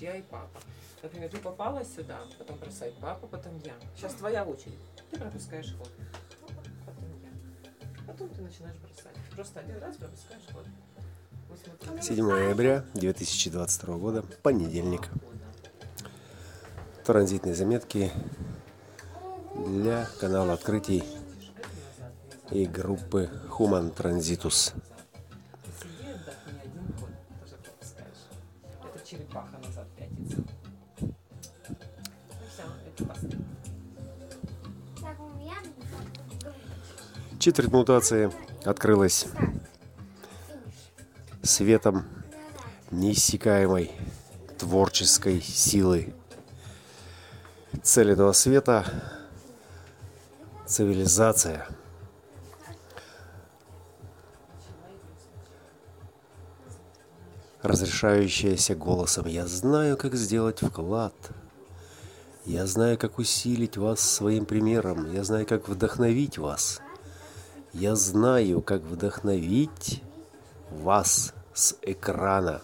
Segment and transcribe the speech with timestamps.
[0.00, 0.60] я и папа.
[1.02, 3.74] Например, ты попала сюда, потом бросает папа, потом я.
[3.96, 4.78] Сейчас твоя очередь.
[5.10, 5.90] Ты пропускаешь ход.
[6.84, 8.02] Потом я.
[8.06, 9.16] Потом ты начинаешь бросать.
[9.34, 10.64] Просто один раз пропускаешь ход.
[11.48, 12.02] Вот смотри.
[12.02, 15.08] 7 ноября 2022 года, понедельник.
[17.04, 18.10] Транзитные заметки
[19.54, 21.04] для канала открытий
[22.50, 24.74] и группы Human Transitus.
[29.36, 30.44] Черепаха назад пятится.
[31.00, 31.14] Ну
[32.48, 33.44] все, это последний.
[37.38, 38.32] Четверть мутации
[38.64, 39.26] открылась
[41.42, 42.04] светом
[42.90, 43.92] неиссякаемой
[44.58, 46.14] творческой силы.
[47.82, 48.84] Цель этого света–
[50.66, 51.68] цивилизация.
[57.66, 61.14] Разрешающаяся голосом «Я знаю, как сделать вклад».
[62.46, 65.12] Я знаю, как усилить вас своим примером.
[65.12, 66.80] Я знаю, как вдохновить вас.
[67.72, 70.00] Я знаю, как вдохновить
[70.70, 72.62] вас с экрана.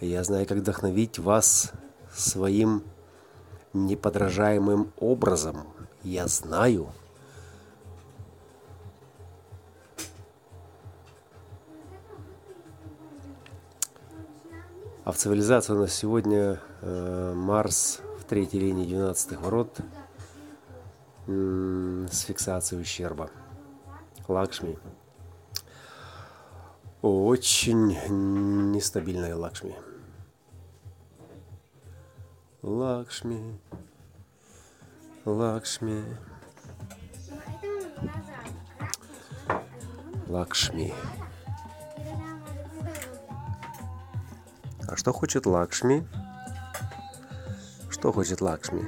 [0.00, 1.72] Я знаю, как вдохновить вас
[2.14, 2.84] своим
[3.72, 5.66] неподражаемым образом.
[6.04, 6.86] Я знаю.
[15.04, 19.80] А в цивилизации у нас сегодня э, Марс в третьей линии 12 ворот
[21.26, 23.28] с фиксацией ущерба.
[24.28, 24.78] Лакшми.
[27.00, 27.98] Очень
[28.70, 29.74] нестабильная Лакшми.
[32.62, 33.58] Лакшми.
[35.24, 36.04] Лакшми.
[40.28, 40.94] Лакшми.
[44.92, 46.06] А что хочет Лакшми?
[47.88, 48.86] Что хочет Лакшми?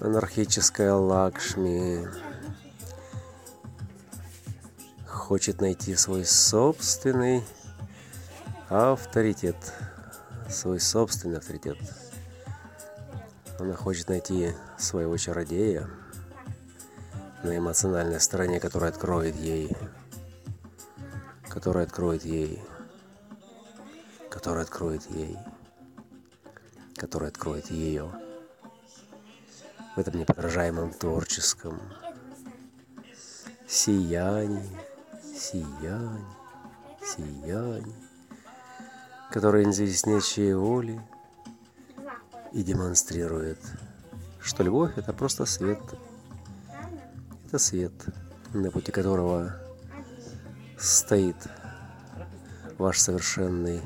[0.00, 2.08] Анархическая Лакшми
[5.06, 7.44] хочет найти свой собственный
[8.68, 9.54] авторитет.
[10.50, 11.78] Свой собственный авторитет.
[13.60, 15.88] Она хочет найти своего чародея
[17.44, 19.76] на эмоциональной стороне, который откроет ей,
[21.48, 22.60] который откроет ей,
[24.30, 25.36] который откроет ей,
[26.96, 28.10] который откроет ее
[29.96, 31.80] в этом неподражаемом творческом
[33.66, 34.78] сиянии,
[35.22, 36.24] сиянии,
[37.02, 37.94] сиянии,
[39.30, 41.00] которое нечьей воли
[42.52, 43.58] и демонстрирует,
[44.40, 45.80] что любовь– это просто свет.
[47.46, 47.92] Это свет,
[48.52, 49.54] на пути которого
[50.78, 51.36] стоит
[52.78, 53.82] ваш совершенный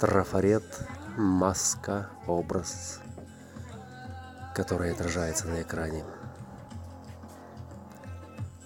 [0.00, 0.64] трафарет,
[1.18, 3.00] маска, образ,
[4.54, 6.04] который отражается на экране.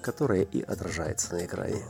[0.00, 1.82] Которая и отражается на экране.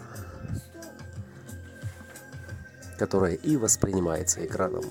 [2.99, 4.85] Которая и воспринимается экраном.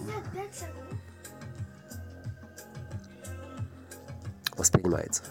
[4.56, 5.24] Воспринимается.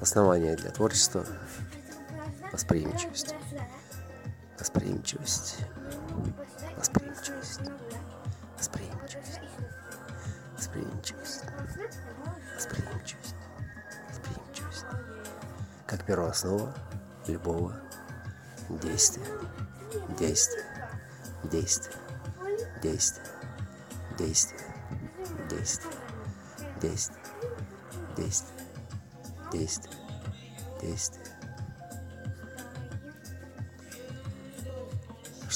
[0.00, 1.26] Основание для творчества–
[2.52, 3.34] восприимчивость.
[4.72, 5.56] Восприимчивость.
[6.76, 7.60] Восприимчивость.
[8.56, 9.40] Восприимчивость.
[10.56, 11.44] Восприимчивость.
[12.56, 13.34] Восприимчивость.
[14.08, 14.86] Восприимчивость.
[15.88, 16.72] Как первооснова
[17.26, 17.74] любого
[18.68, 19.26] действия.
[20.16, 20.64] Действия.
[21.50, 21.98] Действия.
[22.80, 23.26] Действия.
[24.16, 24.60] Действия.
[25.48, 25.90] Действия.
[26.80, 27.16] Действия.
[28.16, 28.54] Действия.
[29.52, 29.90] Действия.
[30.80, 31.24] Действия.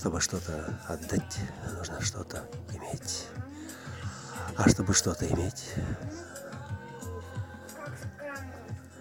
[0.04, 1.38] Чтобы что-то отдать,
[1.78, 3.26] нужно что-то иметь.
[4.54, 5.72] А чтобы что-то иметь,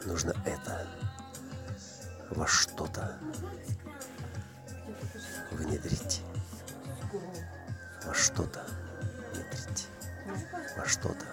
[0.06, 0.88] нужно это
[2.30, 3.18] во что-то
[5.52, 6.22] внедрить.
[8.06, 8.66] Во что-то
[9.34, 9.90] внедрить.
[10.78, 11.26] Во что-то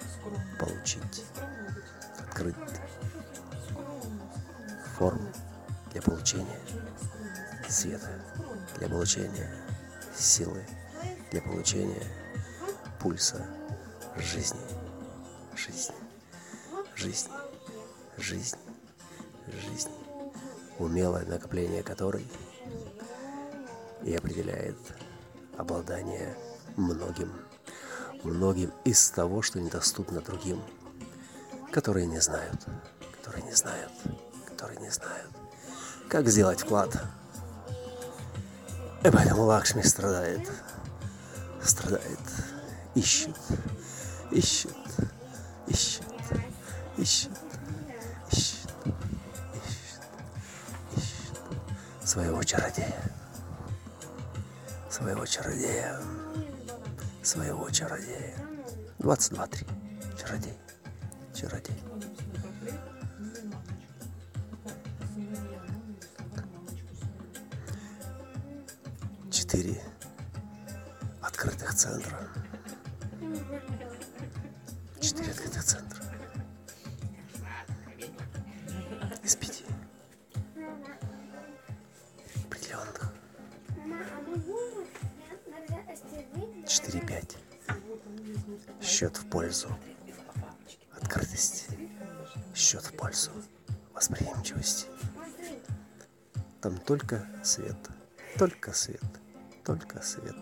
[0.59, 1.25] получить.
[2.19, 2.57] Открыть
[4.99, 5.31] форму
[5.93, 6.59] для получения
[7.69, 8.11] света,
[8.77, 9.70] для получения
[10.17, 10.65] силы,
[11.31, 12.03] для получения
[13.01, 13.47] пульса
[14.17, 14.61] жизни,
[15.57, 15.95] жизни,
[16.97, 17.33] жизни,
[18.19, 18.59] жизни,
[19.47, 19.93] жизни,
[20.79, 22.27] умелое накопление которой
[24.03, 24.77] и определяет
[25.57, 26.37] обладание
[26.77, 27.33] многим,
[28.25, 30.63] многим из того, что недоступно другим,
[31.71, 32.67] которые не знают,
[33.19, 33.93] которые не знают,
[34.47, 35.31] которые не знают,
[36.09, 37.01] как сделать вклад.
[39.03, 40.49] И поэтому Лакшми страдает.
[41.63, 42.19] страдает,
[42.95, 43.37] ищет,
[44.31, 44.77] ищет,
[45.67, 46.03] ищет,
[46.97, 47.31] ищет, ищет,
[48.31, 48.71] ищет,
[50.97, 51.41] ищет
[52.05, 53.03] своего чародея,
[54.91, 55.97] своего чародея,
[57.23, 58.37] своего чародея.
[58.99, 59.67] 22-3.
[60.19, 60.59] Чародей,
[61.35, 61.83] чародей.
[69.61, 69.83] Четыре
[71.21, 72.19] открытых центра.
[74.99, 76.03] Четыре открытых центра.
[79.23, 79.65] Из пяти.
[82.47, 83.13] Определенных.
[86.67, 87.37] Четыре пять.
[88.81, 89.69] Счет в пользу
[90.99, 91.67] открытости.
[92.55, 93.31] Счет в пользу
[93.93, 94.87] восприимчивости.
[96.63, 97.77] Там только свет,
[98.39, 99.03] только свет,
[99.71, 100.35] только свет,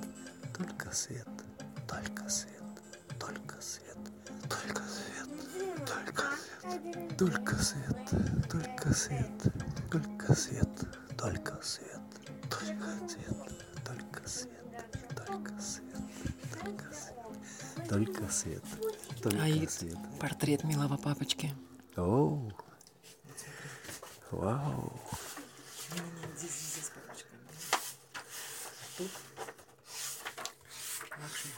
[0.57, 1.29] только свет,
[1.87, 2.63] только свет,
[3.21, 3.99] только свет,
[4.49, 5.29] только свет,
[5.99, 9.29] только свет, только свет, только свет,
[10.09, 10.69] только свет,
[11.19, 12.01] только свет,
[13.85, 14.55] только свет,
[15.21, 15.99] только свет,
[16.65, 18.65] только свет, только свет,
[19.23, 19.99] только Аид, свет.
[20.19, 21.55] портрет милого папочки.
[21.99, 22.51] Оу.
[24.31, 24.99] Вау.